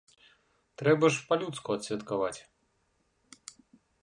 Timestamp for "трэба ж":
0.81-1.21